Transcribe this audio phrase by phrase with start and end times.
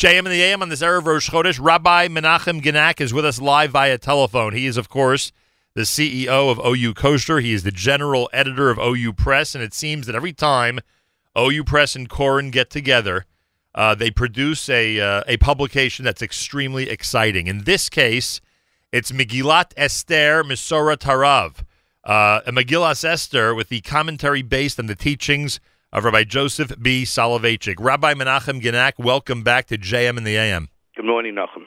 [0.00, 1.58] JM and the AM on this Erev Rosh Chodesh.
[1.60, 4.54] Rabbi Menachem Genack is with us live via telephone.
[4.54, 5.30] He is, of course,
[5.74, 7.40] the CEO of OU Kosher.
[7.40, 10.80] He is the general editor of OU Press, and it seems that every time
[11.38, 13.26] OU Press and Koren get together,
[13.74, 17.46] uh, they produce a uh, a publication that's extremely exciting.
[17.46, 18.40] In this case,
[18.92, 21.58] it's Megillat Esther Mesorat HaRav,
[22.04, 25.60] uh, a Megillas Esther with the commentary based on the teachings
[25.92, 27.02] of Rabbi Joseph B.
[27.02, 27.76] Soloveitchik.
[27.78, 30.68] Rabbi Menachem Genack, welcome back to JM and the AM.
[30.94, 31.64] Good morning, Nachum.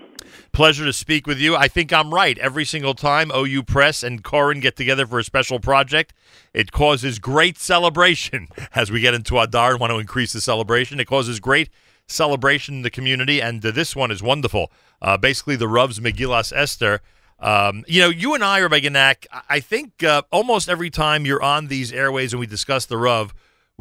[0.51, 1.55] Pleasure to speak with you.
[1.55, 2.37] I think I'm right.
[2.37, 6.13] Every single time OU Press and Koren get together for a special project,
[6.53, 8.47] it causes great celebration.
[8.75, 11.69] As we get into Adar and want to increase the celebration, it causes great
[12.07, 14.71] celebration in the community, and uh, this one is wonderful.
[15.01, 17.01] Uh, basically, the Rav's Megillas Esther.
[17.39, 21.41] Um, you know, you and I, Rabbi Genack, I think uh, almost every time you're
[21.41, 23.33] on these airways and we discuss the Rav,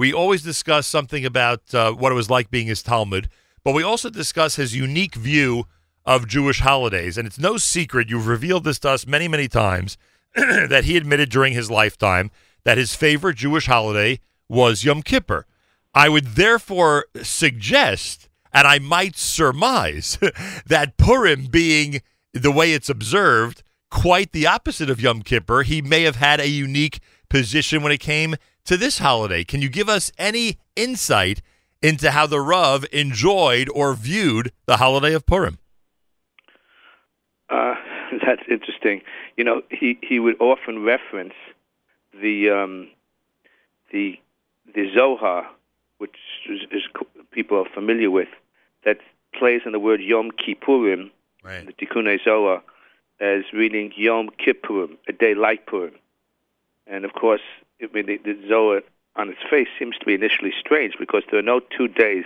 [0.03, 3.29] we always discuss something about uh, what it was like being his Talmud,
[3.63, 5.69] but we also discuss his unique view
[6.05, 7.17] of Jewish holidays.
[7.17, 9.97] And it's no secret, you've revealed this to us many, many times,
[10.35, 12.33] that he admitted during his lifetime
[12.65, 14.19] that his favorite Jewish holiday
[14.49, 15.47] was Yom Kippur.
[15.95, 20.19] I would therefore suggest, and I might surmise,
[20.67, 22.03] that Purim being
[22.35, 26.49] the way it's observed, quite the opposite of Yom Kippur, he may have had a
[26.49, 26.99] unique
[27.29, 29.45] position when it came to this holiday.
[29.45, 31.43] Can you give us any insight
[31.83, 35.59] into how the Rav enjoyed or viewed the holiday of Purim?
[37.51, 37.75] Uh,
[38.25, 39.03] that's interesting.
[39.37, 41.35] You know, he, he would often reference
[42.21, 42.89] the um,
[43.91, 44.19] the
[44.75, 45.49] the Zohar,
[45.99, 46.17] which
[46.49, 46.83] is, is,
[47.31, 48.29] people are familiar with,
[48.85, 48.99] that
[49.35, 51.11] plays on the word Yom Kippurim,
[51.43, 51.67] right.
[51.67, 52.63] the Tikkunei Zohar,
[53.21, 55.95] as reading Yom Kippurim, a day like Purim.
[56.87, 57.41] And of course,
[57.83, 58.83] I mean, the, the Zohar
[59.17, 62.25] on its face seems to be initially strange because there are no two days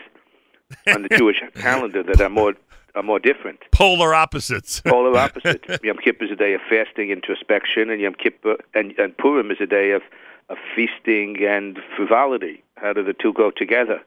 [0.86, 2.54] on the Jewish calendar that are more
[2.94, 3.60] are more different.
[3.72, 4.80] Polar opposites.
[4.86, 5.78] Polar opposites.
[5.82, 9.58] Yom Kippur is a day of fasting, introspection, and Yom Kippur and, and Purim is
[9.60, 10.00] a day of,
[10.48, 12.64] of feasting and frivolity.
[12.76, 14.00] How do the two go together?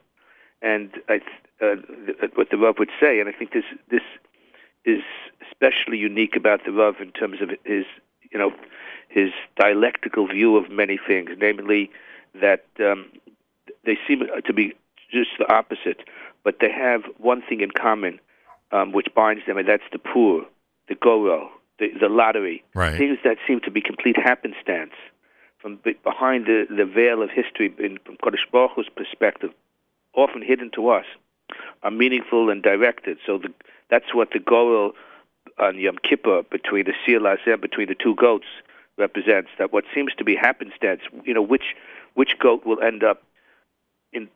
[0.64, 1.22] And I,
[1.62, 1.76] uh,
[2.34, 4.02] what the Rav would say, and I think this this
[4.86, 5.04] is
[5.52, 7.86] especially unique about the Rav in terms of his,
[8.32, 8.52] you know,
[9.10, 11.92] his dialectical view of many things, namely
[12.40, 13.12] that um,
[13.86, 14.74] they seem to be
[15.12, 16.02] just the opposite,
[16.44, 18.20] but they have one thing in common,
[18.72, 20.46] um, which binds them, and that's the poor,
[20.88, 21.50] the goro,
[21.80, 22.98] the, the lottery, right.
[22.98, 24.94] things that seem to be complete happenstance
[25.60, 29.52] from behind the, the veil of history, in, from Kodesh Baruch perspective,
[30.14, 31.06] often hidden to us,
[31.84, 33.18] are meaningful and directed.
[33.26, 33.54] So the,
[33.90, 34.94] that's what the goro
[35.58, 38.46] on Yom Kippur between the Lazem, between the two goats,
[39.00, 41.76] represents that what seems to be happenstance, you know, which
[42.14, 43.24] which goat will end up
[44.14, 44.28] in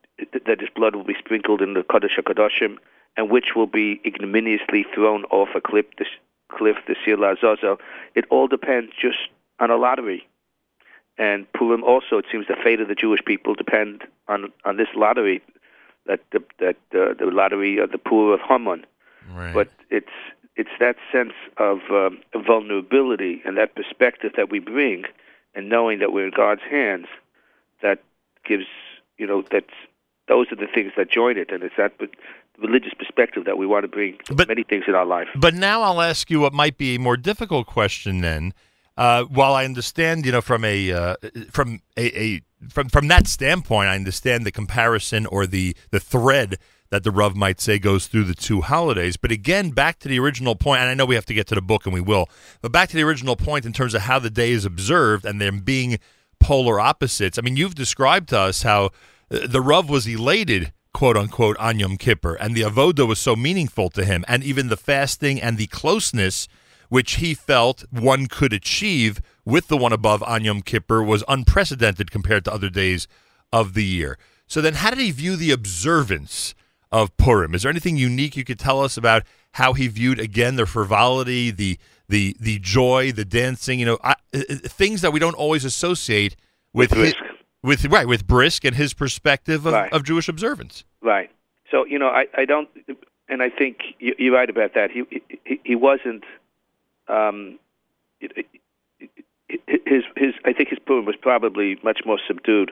[0.47, 2.77] that his blood will be sprinkled in the Kodesh HaKadoshim,
[3.17, 6.05] and which will be ignominiously thrown off a cliff, the
[6.49, 7.77] cliff, the Sir.
[8.15, 9.17] It all depends just
[9.59, 10.27] on a lottery.
[11.17, 14.87] And Purim also, it seems, the fate of the Jewish people depend on on this
[14.95, 15.41] lottery,
[16.05, 18.85] that the that uh, the lottery of the poor of Haman.
[19.31, 19.53] Right.
[19.53, 20.07] But it's
[20.55, 25.03] it's that sense of um, vulnerability and that perspective that we bring,
[25.55, 27.07] and knowing that we're in God's hands,
[27.81, 27.99] that
[28.45, 28.65] gives
[29.17, 29.65] you know that
[30.27, 31.93] those are the things that join it, and it's that
[32.59, 35.27] religious perspective that we want to bring But- many things in our life.
[35.35, 38.21] But now I'll ask you what might be a more difficult question.
[38.21, 38.53] Then,
[38.95, 41.15] uh, while I understand, you know, from a uh,
[41.51, 46.57] from a, a from from that standpoint, I understand the comparison or the the thread
[46.93, 49.17] that the Rav might say goes through the two holidays.
[49.17, 51.55] But again, back to the original point, and I know we have to get to
[51.55, 52.29] the book, and we will.
[52.61, 55.41] But back to the original point in terms of how the day is observed and
[55.41, 55.97] them being
[56.39, 57.39] polar opposites.
[57.39, 58.91] I mean, you've described to us how
[59.31, 63.35] uh, the Rav was elated quote unquote on Yom Kippur, and the avoda was so
[63.35, 66.47] meaningful to him, and even the fasting and the closeness
[66.89, 72.11] which he felt one could achieve with the one above on Yom Kippur was unprecedented
[72.11, 73.07] compared to other days
[73.51, 74.19] of the year.
[74.45, 76.53] So then, how did he view the observance
[76.93, 77.53] of Purim?
[77.55, 79.23] Is there anything unique you could tell us about
[79.53, 83.79] how he viewed again the frivolity, the the the joy, the dancing?
[83.79, 86.35] You know, I, uh, uh, things that we don't always associate
[86.71, 87.35] with his, Brisk.
[87.63, 89.91] with right with Brisk and his perspective of, Right.
[89.91, 90.85] of Jewish observance.
[91.01, 91.29] Right.
[91.71, 92.69] So you know, I, I don't,
[93.27, 94.91] and I think you- you're right about that.
[94.91, 95.03] He
[95.45, 96.23] he, he wasn't.
[97.07, 97.59] Um,
[99.49, 102.71] his his I think his Purim was probably much more subdued.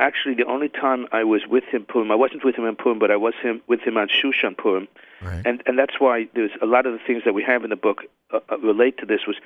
[0.00, 2.98] Actually, the only time I was with him Purim, I wasn't with him in Purim,
[2.98, 4.88] but I was him with him on Shushan Purim,
[5.22, 5.42] Right.
[5.44, 7.76] and and that's why there's a lot of the things that we have in the
[7.76, 7.98] book
[8.32, 9.20] uh, uh, relate to this.
[9.28, 9.36] Was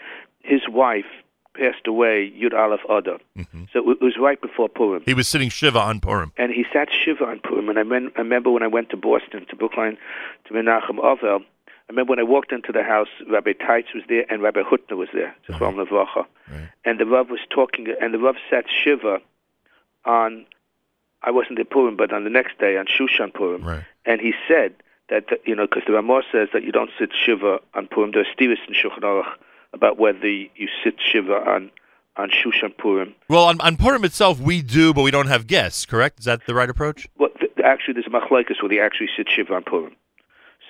[0.43, 1.11] his wife
[1.55, 3.19] passed away Yud Aleph Adar.
[3.39, 3.65] Mm-hmm.
[3.73, 5.03] So it was right before Purim.
[5.06, 6.33] He was sitting Shiva on Purim.
[6.37, 7.69] And he sat Shiva on Purim.
[7.69, 9.97] And I, men- I remember when I went to Boston, to Brookline,
[10.47, 11.43] to Menachem Ovel,
[11.89, 14.97] I remember when I walked into the house, Rabbi Teitz was there and Rabbi Hutner
[14.97, 16.27] was there, Zichron Levacha.
[16.51, 16.69] Right.
[16.85, 19.19] And the Rav was talking, and the Rav sat Shiva
[20.05, 20.47] on,
[21.23, 23.65] I wasn't at Purim, but on the next day, on Shushan Purim.
[23.65, 23.85] Right.
[24.05, 24.75] And he said
[25.09, 28.12] that, you know, because the Ramah says that you don't sit Shiva on Purim.
[28.12, 29.33] There's Stevis in Shulchan Aruch
[29.73, 31.71] about whether you sit Shiva on,
[32.17, 33.15] on Shushan Purim.
[33.29, 36.21] Well, on, on Purim itself, we do, but we don't have guests, correct?
[36.21, 37.09] Is that the right approach?
[37.19, 39.97] Well, th- actually, there's a machlekes where they actually sit Shiva on Purim.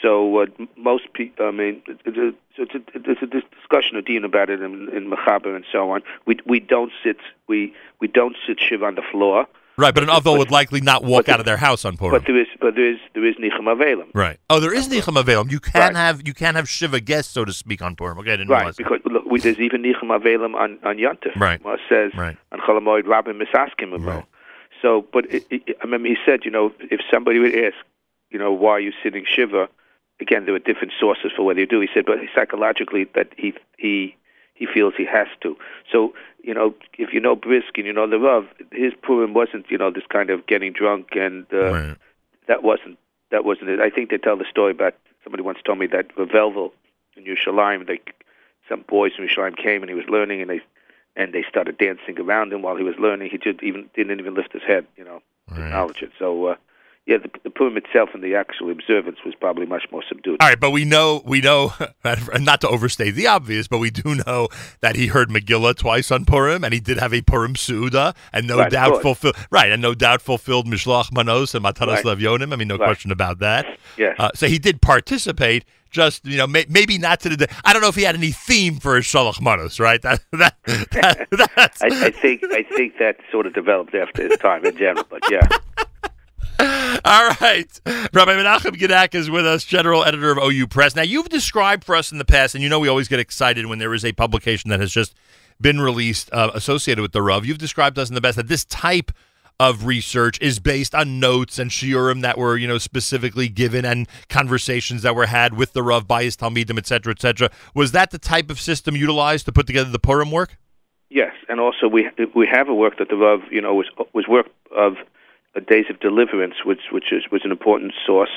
[0.04, 0.46] So uh,
[0.76, 2.80] most people, I mean, it- it- it's, a,
[3.10, 6.02] it's a discussion of Dean about it in, in Machaber and so on.
[6.26, 7.16] We we don't sit
[7.48, 9.46] we we don't sit Shiva on the floor,
[9.76, 12.12] Right, but an Avil would likely not walk but- out of their house on Purim.
[12.16, 14.06] but there is but there is there is Nichem Avelim.
[14.14, 14.38] right.
[14.50, 15.50] Oh, there is Nichem Avelim.
[15.50, 15.96] You can Right.
[15.96, 18.18] have you can have Shiva guests, so to speak, on Purim.
[18.20, 21.34] Okay, I didn't Right, because look, we, there's even Nichem Avelim on on Yontif.
[21.48, 21.60] Right.
[21.64, 22.36] Well, it says Right.
[22.52, 24.24] on Cholamoid Rabbi Misaskim Right.
[24.82, 27.74] So, but it, it, I remember he said, you know, if somebody would ask,
[28.30, 29.68] you know, why are you sitting Shiva?
[30.20, 31.80] Again, there were different sources for whether you do.
[31.80, 34.16] He said, but psychologically, that he he
[34.54, 35.56] he feels he has to.
[35.90, 39.66] So, you know, if you know Brisk and you know the Rav, his Purim wasn't,
[39.70, 41.96] you know, this kind of getting drunk, and uh, Right.
[42.46, 42.98] that wasn't
[43.30, 43.80] that wasn't it.
[43.80, 44.94] I think they tell the story about
[45.24, 46.70] somebody once told me that Reb Velvel
[47.16, 48.00] in Yerushalayim, they
[48.68, 50.60] some boys from Yerushalayim came and he was learning, and they
[51.16, 53.30] and they started dancing around him while he was learning.
[53.30, 55.20] He just even didn't even lift his head, you know,
[55.50, 55.64] Right.
[55.66, 56.12] acknowledge it.
[56.20, 56.46] So.
[56.46, 56.56] uh
[57.06, 60.38] yeah, the, the Purim itself and the actual observance was probably much more subdued.
[60.40, 61.72] All right, but we know we know
[62.40, 64.48] not to overstate the obvious, but we do know
[64.80, 68.46] that he heard Megillah twice on Purim, and he did have a Purim Suda, and
[68.46, 72.18] no Right, doubt fulfilled right, and no doubt fulfilled Mishloach Manos and Matanas Right.
[72.18, 72.52] Levyonim.
[72.52, 72.86] I mean, no Right.
[72.86, 73.66] question about that.
[73.98, 74.16] Yes.
[74.18, 75.64] Uh, so he did participate.
[75.90, 77.46] Just you know, may, maybe not to the.
[77.64, 80.00] I don't know if he had any theme for his Shalach Manos, right?
[80.02, 81.28] That that, that
[81.82, 85.22] I, I think I think that sort of developed after his time in general, but
[85.30, 85.46] yeah.
[87.04, 87.80] All right.
[87.84, 90.94] Rabbi Menachem Genack is with us, general editor of OU Press.
[90.94, 93.66] Now, you've described for us in the past, and you know we always get excited
[93.66, 95.14] when there is a publication that has just
[95.60, 97.44] been released uh, associated with the Rav.
[97.44, 99.10] You've described us in the best that this type
[99.58, 104.08] of research is based on notes and shiurim that were, you know, specifically given and
[104.28, 107.50] conversations that were had with the Rav by his Talmidim, et cetera, et cetera.
[107.74, 110.56] Was that the type of system utilized to put together the Purim work?
[111.10, 114.26] Yes, and also we we have a work that the Rav, you know, was was
[114.28, 114.46] work
[114.76, 114.94] of
[115.60, 118.36] Days of Deliverance, which which is was an important source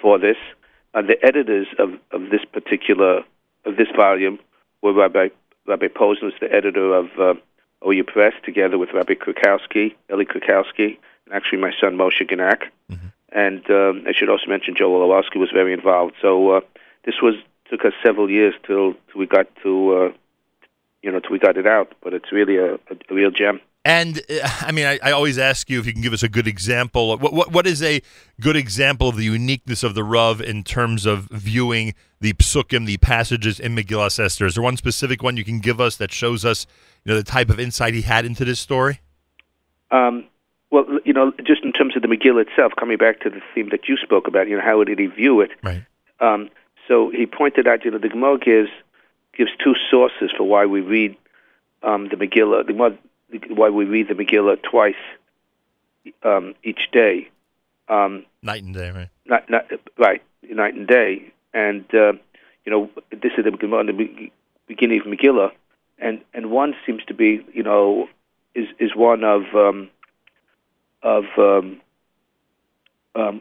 [0.00, 0.36] for this.
[0.94, 3.22] Uh, the editors of, of this particular
[3.64, 4.38] of this volume
[4.82, 5.28] were Rabbi
[5.66, 7.34] Rabbi Posner, was the editor of uh,
[7.88, 12.64] OU Press, together with Rabbi Krukowski, Eli Krukowski, and actually my son Moshe Genack.
[13.34, 16.14] And um, I should also mention Joe Wolowski was very involved.
[16.20, 16.60] So uh,
[17.04, 17.34] this was
[17.70, 19.92] took us several years till, till we got to.
[19.92, 20.12] Uh,
[21.02, 21.92] you know, till we got it out.
[22.02, 23.60] But it's really a, a, a real gem.
[23.84, 26.28] And uh, I mean, I, I always ask you if you can give us a
[26.28, 27.16] good example.
[27.18, 28.02] What, what what is a
[28.40, 32.98] good example of the uniqueness of the Rav in terms of viewing the psukim, the
[32.98, 34.46] passages in Megillah Esther?
[34.46, 36.66] Is there one specific one you can give us that shows us,
[37.04, 39.00] you know, the type of insight he had into this story?
[39.90, 40.24] Um,
[40.70, 43.68] well, you know, just in terms of the Megillah itself, coming back to the theme
[43.70, 45.50] that you spoke about, you know, how did he view it?
[45.62, 45.84] Right.
[46.20, 46.48] Um,
[46.88, 48.70] so he pointed out, you know, the Gemara gives
[49.36, 51.16] gives two sources for why we read
[51.82, 52.98] um, the Megillah, the, Gemara-
[53.50, 54.94] why we read the Megillah twice
[56.22, 57.28] um, each day.
[57.88, 59.08] Um, Night and day, right?
[59.26, 59.64] not, not
[59.98, 61.32] right, night and day.
[61.54, 62.12] And uh,
[62.64, 64.30] you know, this is the the
[64.66, 65.50] beginning of Megillah,
[65.98, 68.08] and and one seems to be, you know,
[68.54, 69.90] is is one of um,
[71.02, 71.80] of um,
[73.14, 73.40] um,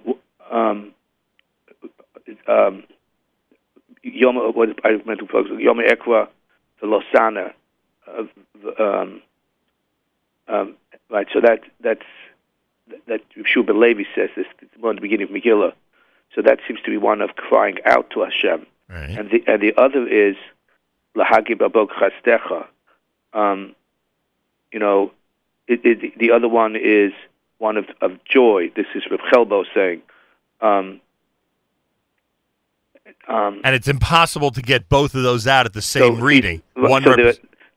[0.52, 0.94] um,
[2.48, 2.84] um,
[4.04, 6.28] Yom what I meant to focus Yom Ekwa
[6.82, 7.54] Velosana,
[8.08, 8.28] of
[8.80, 9.22] um,
[10.48, 10.76] um,
[11.10, 11.28] right.
[11.34, 12.06] So that that's
[13.08, 15.74] that Shubin Levi says this in the beginning of Megillah.
[16.36, 19.10] So that seems to be one of crying out to Hashem, Right.
[19.18, 20.36] and the and the other is
[21.16, 22.68] Lahagi Babok Chastecha.
[23.34, 23.76] Um,
[24.72, 25.12] you know,
[25.68, 27.12] it, it, the other one is
[27.58, 28.72] one of, of joy.
[28.76, 30.02] This is Rav Chelbo saying.
[30.62, 31.02] Um,
[33.28, 36.62] um, And it's impossible to get both of those out at the same so reading.
[36.76, 37.16] these- One so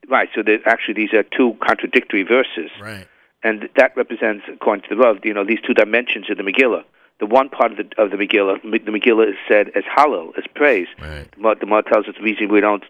[0.08, 0.28] right.
[0.34, 2.70] So actually, these are two contradictory verses.
[2.80, 3.06] right.
[3.42, 6.84] and that represents, according to the Rav, you know, these two dimensions of the Megillah.
[7.20, 10.44] The one part of the of the Megillah, the Megillah is said as Hallel, as
[10.54, 10.88] praise.
[11.00, 11.28] Right.
[11.40, 12.82] The The Mar tells us the reason we don't.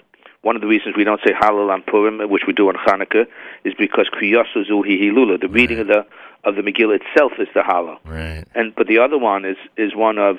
[0.42, 3.26] One of the reasons we don't say Hallel on Purim, which we do on Hanukkah,
[3.64, 5.40] is because Kriyasu Zuhi Hilula.
[5.40, 6.06] The reading of the
[6.44, 8.44] of the Megillah itself is the Hallel, Right.
[8.54, 10.38] and but the other one is is one of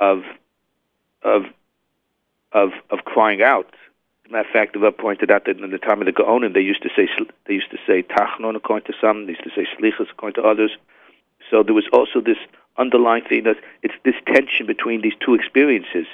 [0.00, 0.22] of
[1.22, 1.42] of
[2.52, 3.66] of of crying out.
[4.30, 6.60] Matter of fact, the Rav pointed out that in the time of the Gaonim, they
[6.60, 7.08] used to say
[7.46, 10.48] they used to say Tachnon according to some, they used to say Slichas according to
[10.48, 10.70] others.
[11.50, 12.38] So there was also this
[12.78, 16.06] underlying thing that it's this tension between these two experiences,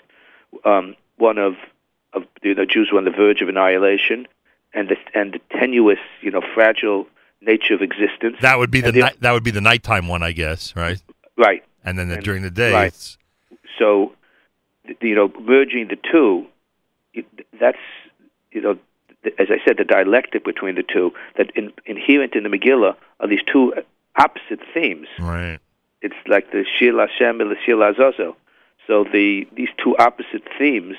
[0.64, 1.54] um, one of
[2.12, 4.26] of you know Jews were on the verge of annihilation,
[4.72, 7.06] and the and the tenuous, you know, fragile
[7.40, 8.36] nature of existence.
[8.40, 11.00] That would be the, the that would be the nighttime one, I guess, right?
[11.36, 11.62] Right.
[11.84, 13.16] And then the, and, during the day, right.
[13.78, 14.12] So,
[15.00, 16.46] you know, merging the two,
[17.60, 17.78] that's
[18.56, 18.78] you know,
[19.38, 21.12] as I said, the dialectic between the two.
[21.36, 23.74] That in, inherent in the Megillah are these two
[24.16, 25.08] opposite themes.
[25.20, 25.58] Right.
[26.00, 28.34] It's like the Shir Hashem and the Shir Azazel.
[28.86, 30.96] So the these two opposite themes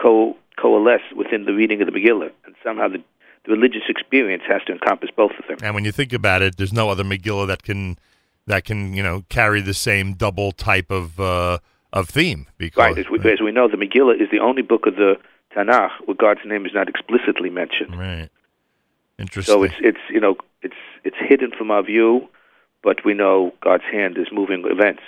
[0.00, 3.02] co coalesce within the reading of the Megillah, and somehow the,
[3.44, 5.58] the religious experience has to encompass both of them.
[5.62, 7.98] And when you think about it, there's no other Megillah that can
[8.46, 11.58] that can you know carry the same double type of uh,
[11.92, 12.46] of theme.
[12.56, 15.16] Because, right, as we, as we know, the Megillah is the only book of the
[15.56, 17.98] Tanakh where God's name is not explicitly mentioned.
[17.98, 18.28] Right.
[19.18, 19.52] Interesting.
[19.52, 22.28] So it's it's you know it's it's hidden from our view,
[22.82, 25.02] but we know God's hand is moving events.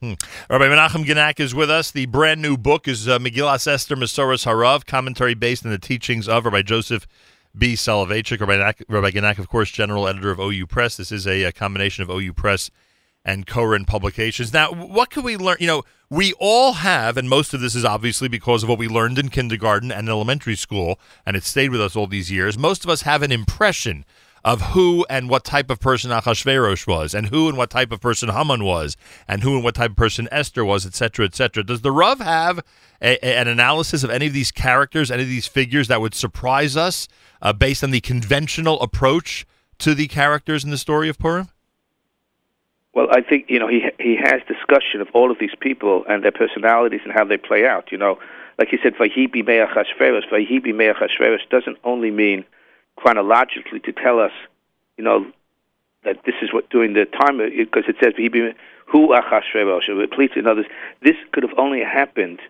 [0.00, 0.12] Hmm.
[0.48, 1.90] Rabbi Menachem Genack is with us.
[1.90, 6.28] The brand new book is uh, Megillas Esther Masoras Harav, commentary based on the teachings
[6.28, 7.08] of Rabbi Joseph
[7.56, 7.74] B.
[7.74, 8.38] Soloveitchik.
[8.38, 10.96] Rabbi, Rabbi Genack, of course, general editor of OU Press.
[10.96, 12.70] This is a, a combination of OU Press
[13.28, 14.54] and Koren Publications.
[14.54, 15.58] Now, what can we learn?
[15.60, 18.88] You know, we all have, and most of this is obviously because of what we
[18.88, 22.56] learned in kindergarten and elementary school, and it stayed with us all these years.
[22.56, 24.06] Most of us have an impression
[24.46, 28.00] of who and what type of person Achashverosh was, and who and what type of
[28.00, 28.96] person Haman was,
[29.28, 31.62] and who and what type of person Esther was, etc., etc.
[31.62, 32.60] Does the Rav have
[33.02, 36.14] a, a, an analysis of any of these characters, any of these figures that would
[36.14, 37.08] surprise us
[37.42, 39.44] uh, based on the conventional approach
[39.80, 41.50] to the characters in the story of Purim?
[42.98, 46.24] Well, I think you know he he has discussion of all of these people and
[46.24, 47.92] their personalities and how they play out.
[47.92, 48.18] You know,
[48.58, 52.44] like he said, "Vahibi me'ach Hashverosh." Vahibi me'ach Hashverosh doesn't only mean
[52.96, 54.32] chronologically to tell us,
[54.96, 55.24] you know,
[56.02, 58.14] that this is what during the time because it says
[58.86, 59.88] who Achashverosh.
[59.88, 60.66] It in others.
[61.00, 62.40] This could have only happened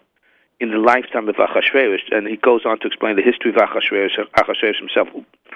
[0.61, 4.17] in the lifetime of Achashverosh, and he goes on to explain the history of Achashverosh.
[4.35, 5.09] Achashverosh himself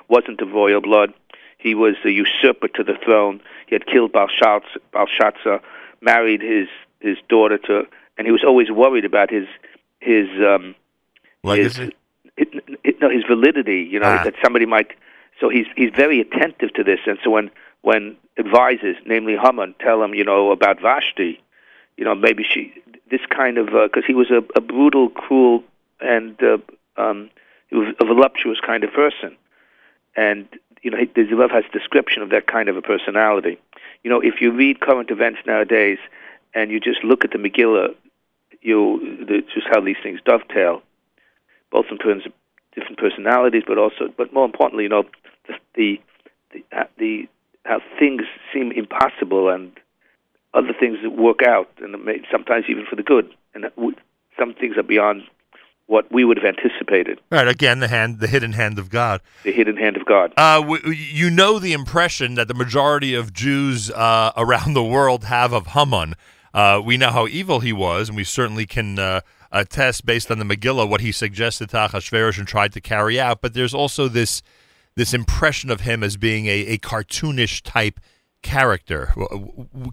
[0.09, 1.15] wasn't of royal blood.
[1.63, 3.41] He was a usurper to the throne.
[3.69, 5.61] He had killed Belshazzar,
[6.01, 6.69] married his
[7.01, 7.87] his daughter to,
[8.19, 9.47] and he was always worried about his
[10.01, 10.75] his um,
[11.45, 11.85] legacy.
[11.85, 11.91] His,
[12.37, 13.89] it, it, no, his validity.
[13.89, 14.25] You know ah.
[14.25, 14.89] that somebody might.
[15.41, 17.51] So he's he's very attentive to this, and so when
[17.83, 21.41] when advisors, namely Haman, tell him, you know, about Vashti,
[21.97, 22.73] you know, maybe she
[23.11, 25.63] this kind of because uh, he was a, a brutal, cruel,
[26.01, 26.59] and uh,
[26.97, 27.31] um,
[27.69, 29.37] he was a voluptuous kind of person,
[30.17, 30.47] and
[30.83, 33.59] you know, the Zilov has description of that kind of a personality.
[34.03, 35.99] You know, if you read current events nowadays
[36.55, 37.95] and you just look at the Megillah,
[38.63, 40.83] you the, just how these things dovetail
[41.71, 42.33] both in terms of
[42.75, 45.05] different personalities, but also, but more importantly, you know,
[45.47, 46.01] the the
[46.53, 47.29] the, uh, the
[47.65, 49.73] how things seem impossible and
[50.55, 51.97] other things that work out, and
[52.31, 53.67] sometimes even for the good, and
[54.39, 55.23] some things are beyond
[55.93, 57.21] what we would have anticipated.
[57.31, 57.47] Right.
[57.47, 59.21] Again, the hand, the hidden hand of God.
[59.45, 60.33] The hidden hand of God.
[60.39, 65.25] Uh, w- you know the impression that the majority of Jews uh, around the world
[65.25, 66.15] have of Haman.
[66.55, 69.21] Uh, we know how evil he was, and we certainly can uh,
[69.53, 69.67] a
[70.03, 73.43] based on the Megillah, what he suggested to Achashverosh and tried to carry out.
[73.43, 74.43] But there's also this
[74.95, 78.01] this impression of him as being a, a cartoonish type
[78.43, 79.13] character.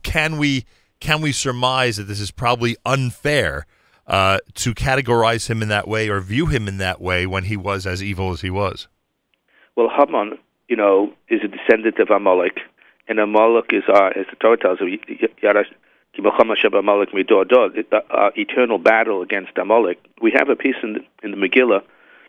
[0.04, 0.66] Can we
[1.02, 3.66] can we surmise that this is probably unfair
[4.10, 7.56] uh, to categorize him in that way or view him in that way when he
[7.56, 8.88] was as evil as he was?
[9.76, 12.60] Well, Haman, you know, is a descendant of Amalek,
[13.08, 15.16] and Amalek is, uh, as the Torah tells us, the
[18.10, 20.00] uh, eternal battle against Amalek.
[20.22, 21.82] We have a piece in the, in the Megillah.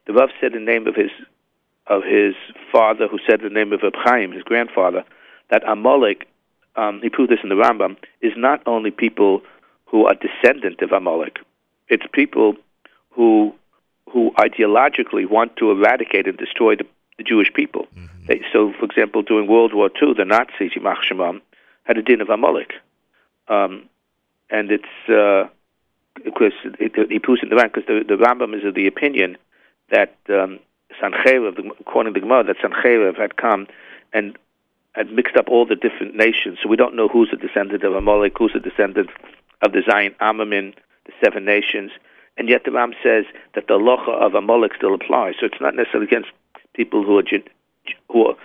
[0.06, 1.10] The Rav said the name of his
[1.86, 2.34] of his
[2.70, 5.04] father, who said the name of Chaim, his grandfather,
[5.50, 6.28] that Amalek.
[6.76, 7.96] Um, he proved this in the Rambam.
[8.20, 9.42] Is not only people
[9.86, 11.40] who are descendant of Amalek.
[11.90, 12.54] It's people
[13.10, 13.54] who
[14.10, 16.84] who ideologically want to eradicate and destroy the,
[17.16, 17.86] the Jewish people.
[17.96, 18.26] Mm-hmm.
[18.26, 21.40] They, so, for example, during World War II, the Nazis, Yimach Shemam,
[21.84, 22.72] had a din of Amalek.
[23.46, 23.88] Um,
[24.50, 25.48] and it's uh,
[26.24, 28.86] because it, it, he proves in the Rambam because the, the Rambam is of the
[28.86, 29.36] opinion
[29.90, 30.58] that um,
[31.00, 33.66] according to the Gemara, that Sancheiriv had come
[34.12, 34.36] and
[34.92, 36.58] had mixed up all the different nations.
[36.62, 39.08] So we don't know who's a descendant of Amalek, who's a descendant
[39.62, 40.74] of the Zion Amamin,
[41.10, 41.90] the seven nations.
[42.36, 43.24] And yet the Ram says
[43.54, 45.34] that the locha of Amalek still applies.
[45.40, 46.30] So it's not necessarily against
[46.74, 47.24] people who are
[48.08, 48.36] who are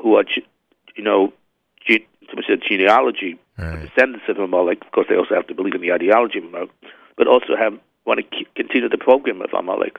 [0.00, 0.24] who are
[0.96, 1.32] you know
[2.68, 3.82] genealogy right.
[3.82, 4.84] descendants of Amalek.
[4.84, 6.70] Of course, they also have to believe in the ideology of Amalek,
[7.16, 9.98] but also have want to continue the program of Amalek.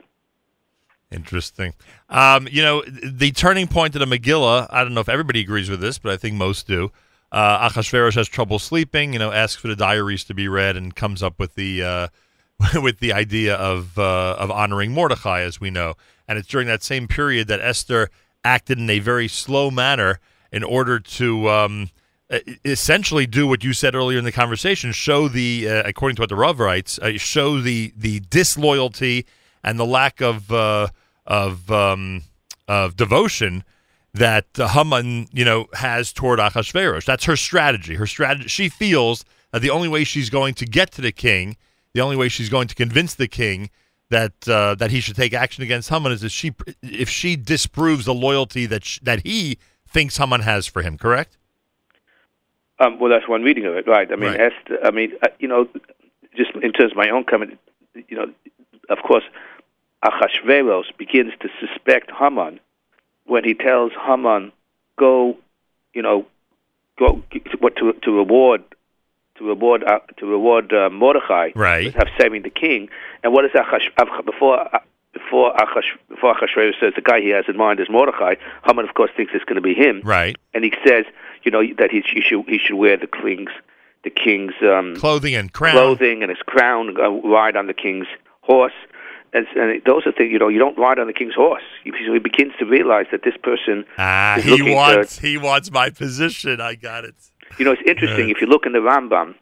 [1.11, 1.73] Interesting.
[2.09, 5.69] Um, you know, the turning point of the Megillah, I don't know if everybody agrees
[5.69, 6.91] with this, but I think most do.
[7.35, 10.95] Uh, Achashverosh has trouble sleeping, you know, asks for the diaries to be read and
[10.95, 12.07] comes up with the uh,
[12.81, 15.95] with the idea of uh, of honoring Mordechai, as we know.
[16.29, 18.09] And it's during that same period that Esther
[18.45, 21.89] acted in a very slow manner in order to um,
[22.63, 26.29] essentially do what you said earlier in the conversation: show the, uh, according to what
[26.29, 29.25] the Rav writes, uh, show the the disloyalty
[29.61, 30.87] and the lack of uh,
[31.27, 32.21] of um,
[32.69, 33.65] of devotion
[34.15, 37.05] that uh, Haman, you know, has toward Achashverosh.
[37.05, 37.95] That's her strategy.
[37.95, 38.47] Her strategy.
[38.47, 41.57] She feels that the only way she's going to get to the king,
[41.93, 43.69] the only way she's going to convince the king
[44.09, 48.05] that uh, that he should take action against Haman is if she if she disproves
[48.05, 49.57] the loyalty that sh- that he
[49.87, 50.97] thinks Haman has for him.
[50.97, 51.37] Correct.
[52.79, 54.11] Um, well, that's one reading of it, right?
[54.11, 54.51] I mean, Right.
[54.51, 55.67] Esther, I mean, uh, you know,
[56.35, 57.57] just in terms of my own comment,
[57.93, 58.31] you know,
[58.89, 59.23] of course,
[60.03, 62.59] Achashverosh begins to suspect Haman
[63.25, 64.51] when he tells Haman,
[64.97, 65.37] "Go,
[65.93, 66.25] you know,
[66.97, 67.21] go
[67.59, 68.63] what to to reward."
[69.39, 71.93] To reward uh, to reward uh, Mordechai, Right.
[71.93, 72.87] have saving the king,
[73.21, 73.89] and what is Achash,
[74.25, 74.79] before uh,
[75.11, 78.93] before Achash, before Achashverosh says the guy he has in mind is Mordechai, Haman of
[78.93, 80.37] course thinks it's going to be him, Right.
[80.53, 81.03] and he says,
[81.43, 83.49] you know, that he, he should he should wear the king's
[84.05, 85.73] the king's um, Clothing and crown.
[85.73, 88.07] clothing and his crown, uh, ride on the king's
[88.39, 88.71] horse.
[89.35, 91.63] And, and those are things, you know, you don't ride on the king's horse.
[91.83, 95.67] He, he begins to realize that this person, Ah, he looking to- wants he wants
[95.71, 96.61] my position.
[96.61, 97.15] I got it.
[97.59, 98.29] you know, it's interesting.
[98.29, 99.35] If you look in the Rambam,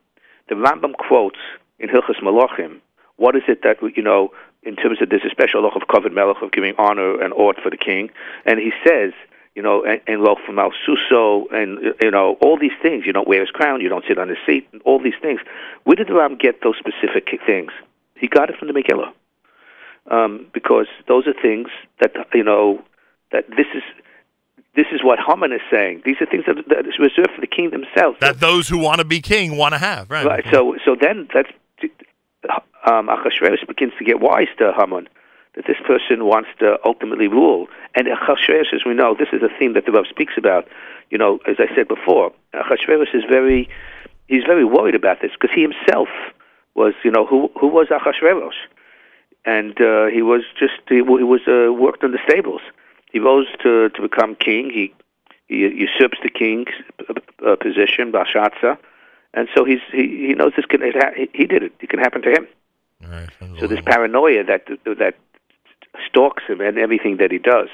[0.50, 1.40] the Rambam quotes
[1.80, 2.80] in Hilchas Malachim,
[3.18, 4.32] what is it that, you know,
[4.64, 7.58] in terms of there's a special loch of covered melech of giving honor and ought
[7.62, 8.10] for the king.
[8.46, 9.12] And he says,
[9.56, 13.06] you know, and, and from Suso and, you know, all these things.
[13.06, 15.40] You don't wear his crown, you don't sit on his seat, and all these things.
[15.84, 17.72] Where did the Ram get those specific things?
[18.16, 19.12] He got it from the Megillah.
[20.12, 21.70] Um, because those are things
[22.02, 22.84] that, you know,
[23.32, 23.84] that this is
[24.76, 26.02] this is what Haman is saying.
[26.04, 28.18] These are things that, that is reserved for the king themselves.
[28.20, 30.10] That those who want to be king want to have.
[30.10, 30.26] Right.
[30.26, 30.46] Right.
[30.52, 31.50] So, so then that's
[32.86, 35.08] um, Achashverosh begins to get wise to Haman
[35.56, 37.68] that this person wants to ultimately rule.
[37.96, 40.68] And Achashverosh, as we know, this is a theme that the Rav speaks about.
[41.10, 43.70] You know, as I said before, Achashverosh is very
[44.28, 46.08] he's very worried about this because he himself
[46.76, 48.58] was, you know, who who was Achashverosh,
[49.46, 52.62] and uh, he was just he, he was uh, worked in the stables.
[53.12, 54.70] He rose to to become king.
[54.70, 54.94] He
[55.48, 56.70] he usurps the king's
[57.46, 58.78] uh, position, Belshazzar,
[59.34, 61.74] and so he's he, he knows this can it ha- he- did it.
[61.80, 62.48] It can happen to him.
[63.06, 63.30] Right.
[63.60, 65.16] So this paranoia that that
[66.08, 67.70] stalks him and everything that he does.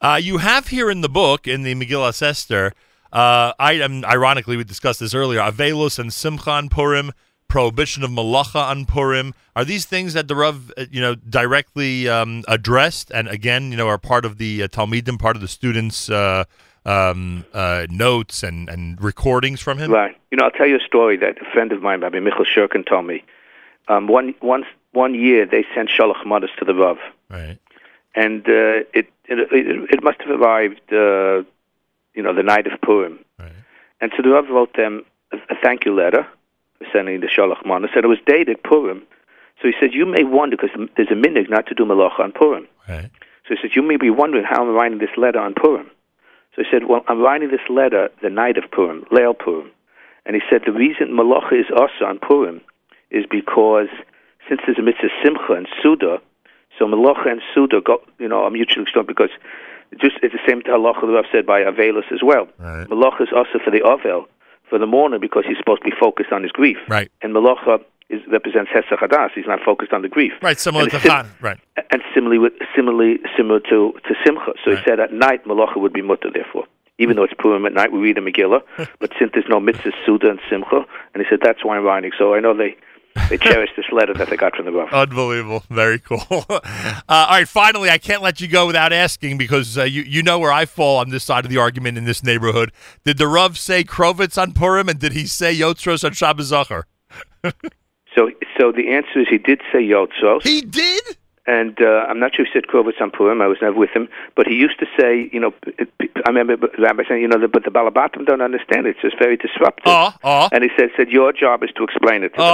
[0.00, 2.72] Uh, you have here in the book, in the Megillah Esther,
[3.12, 7.12] uh, am ironically, we discussed this earlier, Avelos and Simcha on Purim,
[7.52, 9.34] prohibition of Malacha on Purim.
[9.54, 13.76] Are these things that the Rav, uh, you know, directly um, addressed and, again, you
[13.76, 16.44] know, are part of the uh, Talmidim, part of the students' uh,
[16.86, 19.90] um, uh, notes and, and recordings from him?
[19.92, 20.16] Right.
[20.30, 22.88] You know, I'll tell you a story that a friend of mine, Rabbi Michal Shurkin,
[22.88, 23.22] told me.
[23.88, 27.58] Um, one once one year they sent Shalach Manos to the Rav, Right.
[28.14, 31.42] and uh, it, it it it must have arrived, uh,
[32.14, 33.18] you know, the night of Purim.
[33.38, 33.52] Right.
[34.00, 36.26] And so the Rav wrote them a, a thank you letter
[36.92, 39.02] sending the Shalach Manas, and it was dated Purim.
[39.60, 42.32] So he said, you may wonder, because there's a minhag not to do malacha on
[42.32, 42.66] Purim.
[42.88, 43.10] Right.
[43.46, 45.90] So he said, you may be wondering how I'm writing this letter on Purim.
[46.54, 49.70] So he said, well, I'm writing this letter the night of Purim, Leil Purim.
[50.26, 52.60] And he said, the reason Malach is also on Purim
[53.10, 53.88] is because
[54.48, 56.20] since there's a mitzvah simcha and suda,
[56.78, 59.30] so malacha and suda go, you know, are mutually exclusive because
[60.00, 62.48] just it's the same halacha that I've said by Avelis as well.
[62.58, 62.88] Right.
[62.88, 64.26] Malacha is also for the Avel,
[64.72, 66.78] for the mourner, because he's supposed to be focused on his grief.
[66.88, 67.10] Right.
[67.20, 69.28] And malacha is, represents hesach hadas.
[69.34, 70.32] He's not focused on the grief.
[70.40, 70.58] Right.
[70.58, 71.26] Similar And to sim- Chan.
[71.42, 71.58] Right.
[71.90, 74.52] and similarly, with, similarly similar to, to Simcha.
[74.64, 74.78] So Right.
[74.78, 76.64] he said at night Malacha would be mutter, therefore.
[76.98, 78.62] Even though it's Purim at night, we read the Megillah,
[79.00, 82.12] but since there's no mitzvah, Suda, and Simcha, and he said that's why I'm writing.
[82.18, 82.76] So I know they,
[83.28, 84.92] they cherish this letter that they got from the Rav.
[84.92, 85.64] Unbelievable.
[85.70, 86.24] Very cool.
[86.30, 86.60] uh,
[87.08, 87.48] all right.
[87.48, 90.64] Finally, I can't let you go without asking because uh, you, you know where I
[90.64, 92.72] fall on this side of the argument in this neighborhood.
[93.04, 96.86] Did the Rav say Krovitz on Purim and did he say Yotzros on Shabbos Zachar?
[98.14, 100.91] So, so the answer is he did say Yotzros, He did?
[101.46, 103.42] And uh, I'm not sure he said Krovitz on Purim.
[103.42, 105.52] I was never with him, but he used to say, you know,
[106.24, 108.90] I remember Rabbi saying, you know, but the Balabatim don't understand it.
[108.90, 109.84] It's just very disruptive.
[109.86, 110.48] Oh, oh.
[110.52, 112.46] And he said, said your job is to explain it to them.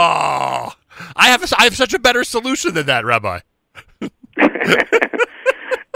[1.16, 3.40] I have, a, I have such a better solution than that, Rabbi.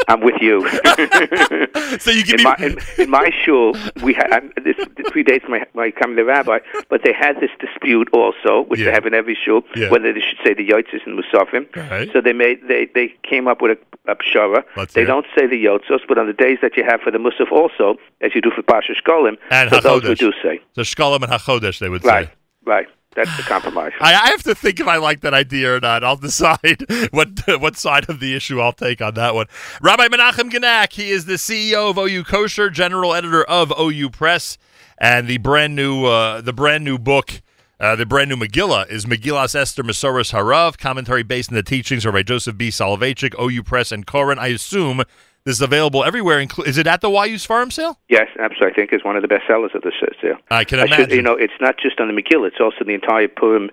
[0.09, 0.69] I'm with you.
[1.99, 4.77] so you give in me my, in, in my shul, we had I'm- this
[5.13, 8.87] predates my my coming to rabbi, but they had this dispute also, which Yeah.
[8.87, 9.91] they have in every shul, Yeah.
[9.91, 11.65] whether they should say the yotzes and musafim.
[11.91, 12.09] Right.
[12.13, 14.65] So they made they they came up with a, a pshara.
[14.77, 17.19] Let's they don't say the yotzos, but on the days that you have for the
[17.19, 20.61] musaf also, as you do for Pasha Shkolim, And so those do say.
[20.75, 22.33] the Shkolim and Hachodesh, they would Right, say.
[22.65, 22.87] right.
[23.15, 23.93] That's the compromise.
[24.01, 26.03] I, I have to think if I like that idea or not.
[26.03, 27.29] I'll decide what
[27.61, 29.47] what side of the issue I'll take on that one.
[29.81, 34.57] Rabbi Menachem Genack, he is the CEO of OU Kosher, general editor of OU Press,
[34.99, 37.43] and the brand new uh, the brand new book.
[37.81, 42.07] Uh, the brand new Megillah is Megillas Esther Masoros Harav, commentary based on the teachings
[42.07, 42.69] of Rabbi Joseph B.
[42.69, 44.39] Soloveitchik, OU Press, and Koren.
[44.39, 45.03] I assume
[45.45, 46.45] this is available everywhere.
[46.65, 47.99] Is it at the YU Seforim sale?
[48.09, 48.73] Yes, absolutely.
[48.73, 50.37] I think is one of the best sellers of the sale.
[50.51, 51.17] I can I should, imagine.
[51.17, 53.71] you know, it's not just on the Megillah; it's also the entire Purim.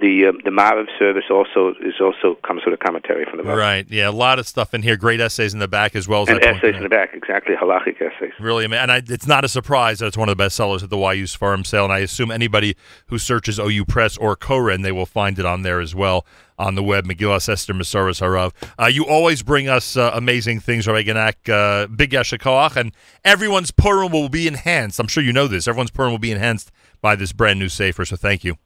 [0.00, 3.56] The um, the Maariv service also is also comes with a commentary from the Rav.
[3.56, 3.86] Right.
[3.88, 4.96] Yeah, a lot of stuff in here.
[4.96, 8.00] Great essays in the back as well as and essays in the back, exactly halachic
[8.00, 8.32] essays.
[8.40, 10.90] Really, and I, it's not a surprise that it's one of the best sellers at
[10.90, 11.84] the YU Seforim sale.
[11.84, 15.62] And I assume anybody who searches OU Press or Koren, they will find it on
[15.62, 16.26] there as well
[16.58, 17.06] on the web.
[17.06, 18.52] Megillas Esther Masoros Harav.
[18.80, 21.48] Uh, you always bring us uh, amazing things, Rabbi Genack.
[21.48, 22.92] Uh, big Yashikoach, and
[23.24, 24.98] everyone's Purim will be enhanced.
[24.98, 25.68] I'm sure you know this.
[25.68, 28.04] Everyone's Purim will be enhanced by this brand new safer.
[28.04, 28.56] So thank you.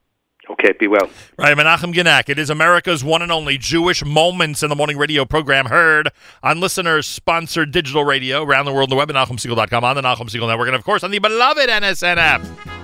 [0.62, 1.11] Okay, be well.
[1.37, 2.29] Right, Menachem Genack.
[2.29, 6.61] It is America's one and only Jewish Moments in the Morning radio program heard on
[6.61, 10.29] listeners sponsored digital radio around the world on the web at NachumSegal.com, on the Nachum
[10.31, 12.81] Segal Network, and of course on the beloved NSN app.